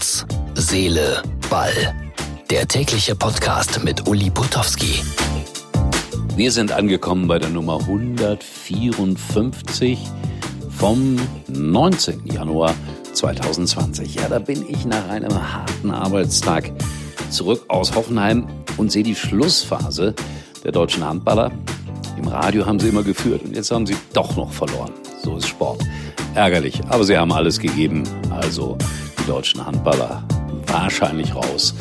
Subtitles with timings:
[0.00, 0.24] Herz,
[0.54, 1.94] Seele, Ball.
[2.48, 5.02] Der tägliche Podcast mit Uli Putowski.
[6.36, 9.98] Wir sind angekommen bei der Nummer 154
[10.70, 11.16] vom
[11.48, 12.26] 19.
[12.28, 12.74] Januar
[13.12, 14.14] 2020.
[14.14, 16.72] Ja, da bin ich nach einem harten Arbeitstag
[17.28, 18.46] zurück aus Hoffenheim
[18.78, 20.14] und sehe die Schlussphase
[20.64, 21.52] der deutschen Handballer.
[22.16, 24.92] Im Radio haben sie immer geführt und jetzt haben sie doch noch verloren.
[25.22, 25.82] So ist Sport.
[26.34, 28.04] Ärgerlich, aber sie haben alles gegeben.
[28.30, 28.78] Also
[29.30, 30.24] deutschen Handballer
[30.66, 31.72] wahrscheinlich raus.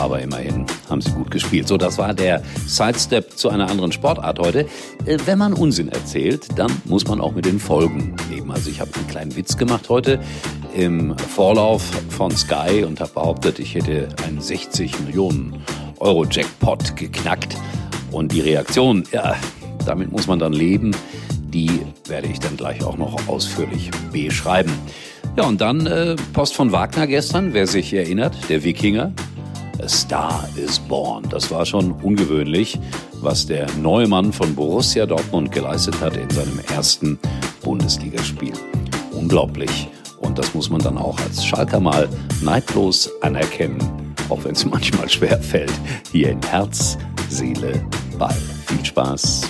[0.00, 1.68] Aber immerhin haben sie gut gespielt.
[1.68, 4.66] So, das war der Sidestep zu einer anderen Sportart heute.
[5.06, 8.50] Äh, wenn man Unsinn erzählt, dann muss man auch mit den Folgen leben.
[8.50, 10.18] Also ich habe einen kleinen Witz gemacht heute
[10.76, 15.62] im Vorlauf von Sky und habe behauptet, ich hätte einen 60 Millionen
[16.00, 17.56] Euro Jackpot geknackt.
[18.10, 19.36] Und die Reaktion, ja,
[19.86, 20.90] damit muss man dann leben.
[21.50, 21.70] Die
[22.08, 24.72] werde ich dann gleich auch noch ausführlich beschreiben.
[25.36, 29.12] Ja, und dann äh, Post von Wagner gestern, wer sich erinnert, der Wikinger.
[29.82, 31.24] A Star is Born.
[31.28, 32.78] Das war schon ungewöhnlich,
[33.20, 37.18] was der neue Mann von Borussia Dortmund geleistet hat in seinem ersten
[37.62, 38.54] Bundesligaspiel.
[39.12, 39.88] Unglaublich.
[40.20, 42.08] Und das muss man dann auch als Schalker mal
[42.40, 45.72] neidlos anerkennen, auch wenn es manchmal schwer fällt.
[46.12, 46.96] Hier in Herz,
[47.28, 47.84] Seele,
[48.18, 48.34] Ball.
[48.68, 49.42] Viel Spaß.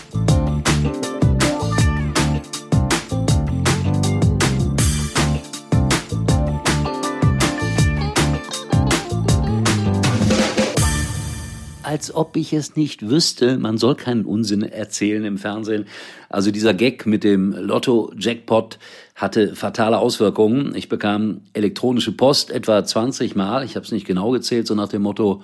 [11.87, 13.59] Als ob ich es nicht wüsste.
[13.59, 15.87] Man soll keinen Unsinn erzählen im Fernsehen.
[16.29, 18.81] Also dieser Gag mit dem Lotto-Jackpot
[19.15, 20.75] hatte fatale Auswirkungen.
[20.75, 23.65] Ich bekam elektronische Post etwa 20 Mal.
[23.65, 25.43] Ich habe es nicht genau gezählt, so nach dem Motto,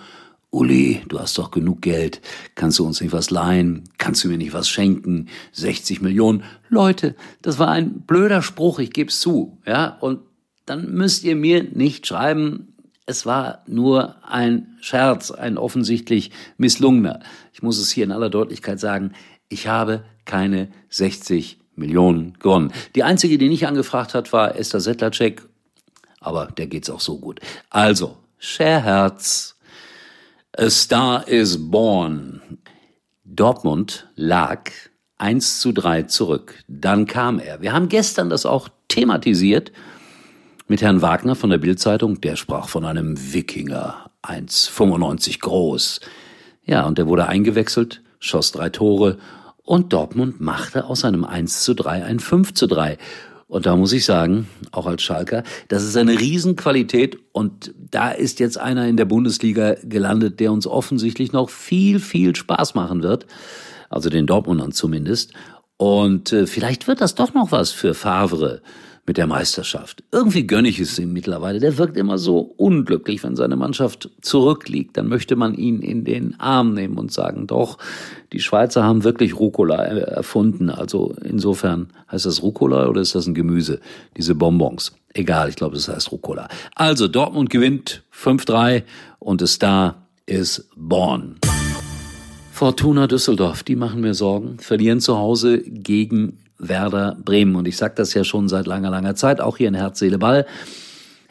[0.50, 2.20] Uli, du hast doch genug Geld.
[2.56, 3.84] Kannst du uns nicht was leihen?
[3.98, 5.28] Kannst du mir nicht was schenken?
[5.52, 6.42] 60 Millionen.
[6.68, 9.58] Leute, das war ein blöder Spruch, ich geb's zu.
[9.64, 10.18] Ja, und
[10.66, 12.71] dann müsst ihr mir nicht schreiben,
[13.06, 17.20] es war nur ein Scherz, ein offensichtlich misslungener.
[17.52, 19.12] Ich muss es hier in aller Deutlichkeit sagen,
[19.48, 22.72] ich habe keine 60 Millionen gewonnen.
[22.94, 25.42] Die einzige, die nicht angefragt hat, war Esther Sedlacek,
[26.20, 27.40] aber der geht's auch so gut.
[27.70, 29.56] Also, Scherherz,
[30.56, 32.58] A Star is Born.
[33.24, 34.70] Dortmund lag
[35.18, 36.62] 1 zu 3 zurück.
[36.68, 37.62] Dann kam er.
[37.62, 39.72] Wir haben gestern das auch thematisiert
[40.72, 46.00] mit Herrn Wagner von der Bildzeitung, der sprach von einem Wikinger, 1,95 groß.
[46.64, 49.18] Ja, und der wurde eingewechselt, schoss drei Tore
[49.64, 52.96] und Dortmund machte aus einem 1 zu 3 ein 5 zu 3.
[53.48, 58.40] Und da muss ich sagen, auch als Schalker, das ist eine Riesenqualität und da ist
[58.40, 63.26] jetzt einer in der Bundesliga gelandet, der uns offensichtlich noch viel, viel Spaß machen wird.
[63.90, 65.34] Also den Dortmundern zumindest.
[65.76, 68.62] Und äh, vielleicht wird das doch noch was für Favre
[69.04, 70.04] mit der Meisterschaft.
[70.12, 71.58] Irgendwie gönne ich es ihm mittlerweile.
[71.58, 74.96] Der wirkt immer so unglücklich, wenn seine Mannschaft zurückliegt.
[74.96, 77.78] Dann möchte man ihn in den Arm nehmen und sagen, doch,
[78.32, 80.70] die Schweizer haben wirklich Rucola erfunden.
[80.70, 83.80] Also insofern heißt das Rucola oder ist das ein Gemüse?
[84.16, 84.92] Diese Bonbons.
[85.14, 86.48] Egal, ich glaube, es heißt Rucola.
[86.76, 88.84] Also Dortmund gewinnt 5-3
[89.18, 91.38] und der Star ist born.
[92.52, 97.56] Fortuna Düsseldorf, die machen mir Sorgen, verlieren zu Hause gegen Werder Bremen.
[97.56, 100.18] Und ich sage das ja schon seit langer, langer Zeit, auch hier in Herz, Seele,
[100.18, 100.46] Ball.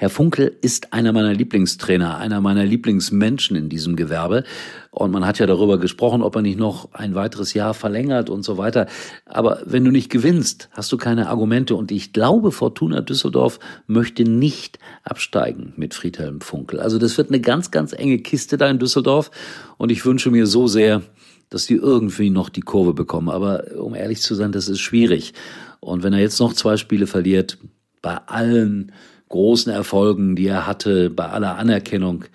[0.02, 4.44] Herr Funkel ist einer meiner Lieblingstrainer, einer meiner Lieblingsmenschen in diesem Gewerbe.
[4.90, 8.41] Und man hat ja darüber gesprochen, ob er nicht noch ein weiteres Jahr verlängert und
[8.41, 8.88] so weiter.
[9.25, 11.75] Aber wenn du nicht gewinnst, hast du keine Argumente.
[11.75, 16.80] Und ich glaube, Fortuna Düsseldorf möchte nicht absteigen mit Friedhelm Funkel.
[16.80, 19.30] Also das wird eine ganz, ganz enge Kiste da in Düsseldorf.
[19.78, 21.03] Und ich wünsche mir so sehr,
[21.51, 23.29] dass die irgendwie noch die Kurve bekommen.
[23.29, 25.34] Aber um ehrlich zu sein, das ist schwierig.
[25.79, 27.59] Und wenn er jetzt noch zwei Spiele verliert,
[28.01, 28.91] bei allen
[29.29, 32.25] großen Erfolgen, die er hatte, bei aller Anerkennung,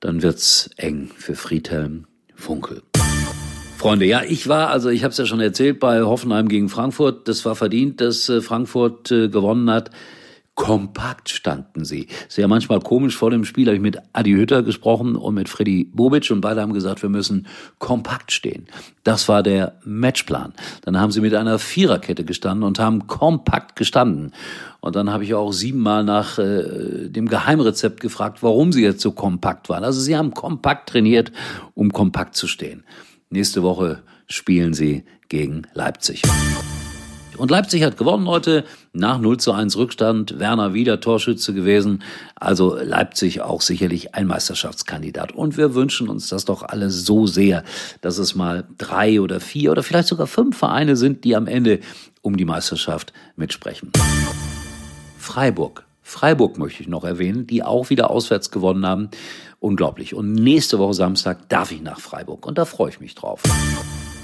[0.00, 2.82] dann wird's eng für Friedhelm Funkel.
[3.78, 7.28] Freunde, ja, ich war, also ich habe es ja schon erzählt, bei Hoffenheim gegen Frankfurt.
[7.28, 9.90] Das war verdient, dass äh, Frankfurt äh, gewonnen hat.
[10.54, 12.08] Kompakt standen sie.
[12.28, 15.84] Sehr manchmal komisch vor dem Spiel habe ich mit Adi Hütter gesprochen und mit Freddy
[15.84, 17.46] Bobic und beide haben gesagt, wir müssen
[17.78, 18.66] kompakt stehen.
[19.02, 20.52] Das war der Matchplan.
[20.82, 24.32] Dann haben sie mit einer Viererkette gestanden und haben kompakt gestanden.
[24.80, 29.12] Und dann habe ich auch siebenmal nach äh, dem Geheimrezept gefragt, warum sie jetzt so
[29.12, 29.84] kompakt waren.
[29.84, 31.32] Also sie haben kompakt trainiert,
[31.74, 32.84] um kompakt zu stehen.
[33.30, 36.22] Nächste Woche spielen sie gegen Leipzig.
[37.36, 40.38] Und Leipzig hat gewonnen heute nach 0 zu 1 Rückstand.
[40.38, 42.02] Werner wieder Torschütze gewesen.
[42.34, 45.32] Also Leipzig auch sicherlich ein Meisterschaftskandidat.
[45.32, 47.64] Und wir wünschen uns das doch alle so sehr,
[48.00, 51.80] dass es mal drei oder vier oder vielleicht sogar fünf Vereine sind, die am Ende
[52.20, 53.90] um die Meisterschaft mitsprechen.
[55.18, 59.08] Freiburg Freiburg möchte ich noch erwähnen, die auch wieder auswärts gewonnen haben.
[59.60, 60.14] Unglaublich.
[60.14, 63.40] Und nächste Woche Samstag darf ich nach Freiburg und da freue ich mich drauf.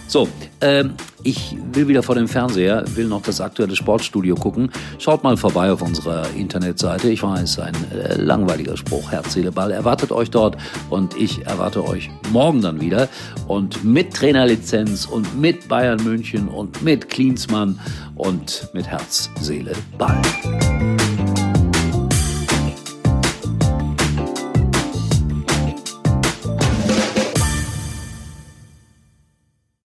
[0.08, 0.26] So,
[0.62, 4.70] ähm, ich will wieder vor dem Fernseher, will noch das aktuelle Sportstudio gucken.
[4.98, 7.10] Schaut mal vorbei auf unserer Internetseite.
[7.10, 10.56] Ich weiß, ein äh, langweiliger Spruch, Herz, Seele, Ball erwartet euch dort
[10.88, 13.08] und ich erwarte euch morgen dann wieder.
[13.46, 17.78] Und mit Trainerlizenz und mit Bayern München und mit Klinsmann
[18.14, 20.22] und mit Herz, Seele, Ball.